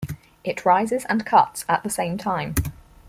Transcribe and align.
It 0.43 0.65
rises 0.65 1.05
and 1.09 1.23
cuts 1.27 1.63
at 1.69 1.83
the 1.83 1.89
same 1.91 2.17
time. 2.17 2.55